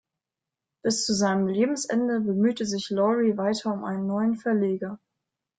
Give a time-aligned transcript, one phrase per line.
[0.81, 4.99] Bis zu seinem Lebensende bemühte sich Lowry weiter um einen neuen Verleger.